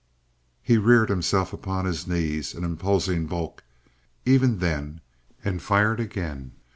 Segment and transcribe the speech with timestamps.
[0.63, 3.63] He reared himself upon his knees an imposing bulk,
[4.25, 4.99] even then,
[5.43, 6.53] and fired again.